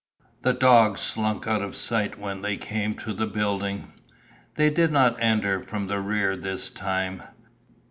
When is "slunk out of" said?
0.97-1.75